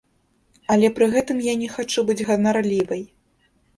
Але 0.75 0.87
пры 0.95 1.09
гэтым 1.13 1.43
я 1.47 1.53
не 1.65 1.69
хачу 1.75 2.07
быць 2.07 2.19
ганарлівай. 2.31 3.05